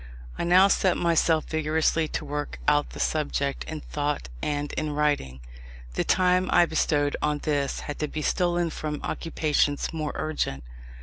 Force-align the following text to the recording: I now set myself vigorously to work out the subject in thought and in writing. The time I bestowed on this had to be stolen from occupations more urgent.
I 0.35 0.43
now 0.45 0.67
set 0.67 0.97
myself 0.97 1.45
vigorously 1.45 2.07
to 2.07 2.25
work 2.25 2.57
out 2.67 2.89
the 2.89 2.99
subject 2.99 3.63
in 3.65 3.81
thought 3.81 4.29
and 4.41 4.73
in 4.73 4.93
writing. 4.93 5.41
The 5.93 6.03
time 6.03 6.49
I 6.51 6.65
bestowed 6.65 7.15
on 7.21 7.37
this 7.43 7.81
had 7.81 7.99
to 7.99 8.07
be 8.07 8.23
stolen 8.23 8.71
from 8.71 8.99
occupations 9.03 9.93
more 9.93 10.13
urgent. 10.15 10.63